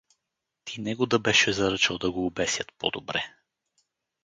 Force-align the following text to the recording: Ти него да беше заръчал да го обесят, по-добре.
Ти 0.63 0.81
него 0.81 1.05
да 1.05 1.19
беше 1.19 1.53
заръчал 1.53 1.97
да 1.97 2.11
го 2.11 2.25
обесят, 2.25 2.73
по-добре. 2.77 3.35